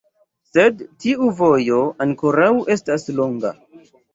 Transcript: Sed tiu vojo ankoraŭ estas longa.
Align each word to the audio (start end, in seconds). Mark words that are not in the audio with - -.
Sed 0.53 0.81
tiu 1.03 1.27
vojo 1.41 1.83
ankoraŭ 2.07 2.51
estas 2.77 3.09
longa. 3.21 3.57